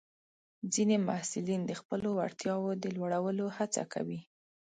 [0.73, 4.19] ځینې محصلین د خپلو وړتیاوو د لوړولو هڅه کوي.